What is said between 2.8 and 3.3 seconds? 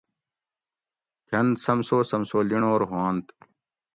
ہوانت